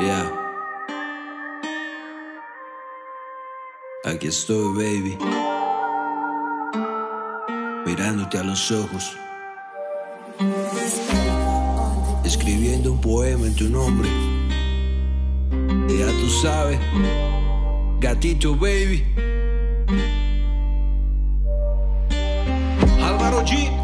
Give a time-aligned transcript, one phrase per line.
[0.00, 0.32] Yeah.
[4.06, 5.18] Aquí estoy, baby.
[7.84, 9.14] Mirándote a los ojos.
[12.24, 14.08] Escribiendo un poema en tu nombre.
[15.88, 16.80] Ya tú sabes.
[18.00, 19.04] Gatito, baby.
[23.02, 23.79] Álvaro G.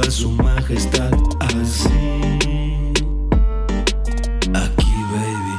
[0.00, 1.88] a su majestad así.
[4.52, 5.56] Aquí, baby.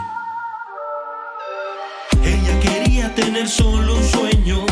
[2.24, 4.66] Ella quería tener solo un sueño.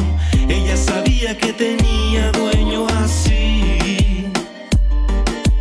[0.50, 4.28] Ella sabía que tenía dueño así.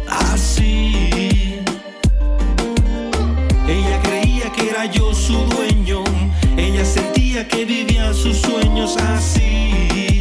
[0.08, 1.61] Así.
[3.69, 6.03] Ella creía que era yo su dueño.
[6.56, 8.97] Ella sentía que vivía sus sueños.
[8.97, 10.12] Así.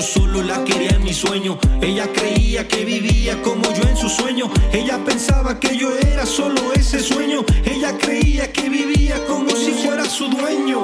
[0.00, 1.58] Yo solo la quería en mi sueño.
[1.82, 4.50] Ella creía que vivía como yo en su sueño.
[4.72, 7.44] Ella pensaba que yo era solo ese sueño.
[7.64, 10.80] Ella creía que vivía como si fuera su dueño.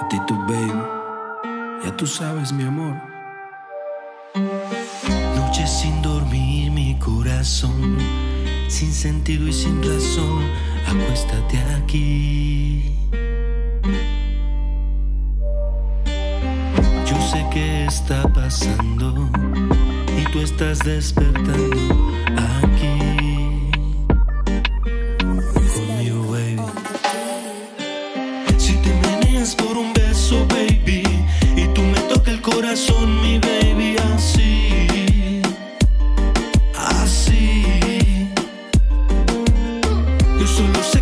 [0.00, 0.82] A ti, tu baby.
[1.84, 2.96] Ya tú sabes, mi amor.
[5.36, 7.98] Noches sin dormir mi corazón,
[8.68, 10.42] sin sentido y sin razón,
[10.86, 12.82] acuéstate aquí.
[17.06, 19.28] Yo sé que está pasando
[20.18, 23.70] y tú estás despertando aquí.
[25.74, 26.60] Conmigo, baby.
[28.58, 31.02] Si te meneas por un beso, baby,
[31.56, 33.15] y tú me tocas el corazón.
[40.56, 40.95] solución.